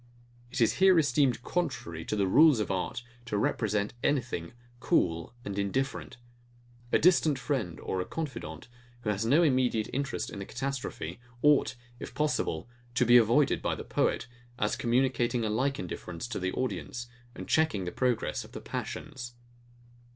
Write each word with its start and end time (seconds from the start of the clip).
It 0.49 0.59
is 0.61 0.73
here 0.81 0.97
esteemed 0.97 1.43
contrary 1.43 2.03
to 2.05 2.15
the 2.15 2.25
rules 2.25 2.59
of 2.59 2.71
art 2.71 3.03
to 3.25 3.37
represent 3.37 3.93
anything 4.03 4.53
cool 4.79 5.35
and 5.45 5.59
indifferent. 5.59 6.17
A 6.91 6.97
distant 6.97 7.37
friend, 7.37 7.79
or 7.79 8.01
a 8.01 8.05
confident, 8.05 8.67
who 9.01 9.11
has 9.11 9.27
no 9.27 9.43
immediate 9.43 9.89
interest 9.93 10.31
in 10.31 10.39
the 10.39 10.45
catastrophe, 10.45 11.19
ought, 11.43 11.75
if 11.99 12.15
possible, 12.15 12.67
to 12.95 13.05
be 13.05 13.17
avoided 13.17 13.61
by 13.61 13.75
the 13.75 13.83
poet; 13.83 14.25
as 14.57 14.75
communicating 14.75 15.45
a 15.45 15.51
like 15.51 15.77
indifference 15.77 16.27
to 16.29 16.39
the 16.39 16.51
audience, 16.53 17.05
and 17.35 17.47
checking 17.47 17.85
the 17.85 17.91
progress 17.91 18.43
of 18.43 18.53
the 18.53 18.59
passions. 18.59 19.33